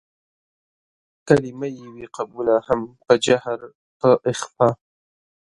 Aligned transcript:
کلمه 1.27 1.67
يې 1.77 1.85
وي 1.93 2.05
قبوله 2.15 2.55
هم 2.67 2.81
په 3.05 3.13
جهر 3.25 3.59
په 3.99 4.09
اخفا 4.31 4.69